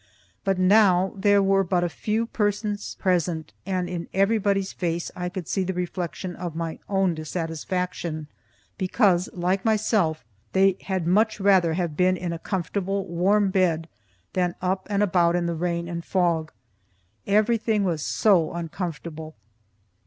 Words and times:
But 0.43 0.57
now 0.57 1.13
there 1.15 1.43
were 1.43 1.63
but 1.63 1.83
a 1.83 1.87
few 1.87 2.25
persons 2.25 2.95
present, 2.95 3.53
and 3.67 3.87
in 3.87 4.07
everybody's 4.15 4.73
face 4.73 5.11
I 5.15 5.29
could 5.29 5.47
see 5.47 5.63
the 5.63 5.75
reflection 5.75 6.35
of 6.35 6.55
my 6.55 6.79
own 6.89 7.13
dissatisfaction, 7.13 8.25
because, 8.79 9.29
like 9.31 9.63
myself, 9.63 10.25
they 10.53 10.77
had 10.85 11.05
much 11.05 11.39
rather 11.39 11.73
have 11.75 11.95
been 11.95 12.17
in 12.17 12.33
a 12.33 12.39
comfortable, 12.39 13.05
warm 13.05 13.51
bed 13.51 13.87
than 14.33 14.55
up 14.59 14.87
and 14.89 15.03
about 15.03 15.35
in 15.35 15.45
the 15.45 15.53
rain 15.53 15.87
and 15.87 16.03
fog. 16.03 16.51
Everything 17.27 17.83
was 17.83 18.01
so 18.01 18.53
uncomfortable. 18.53 19.35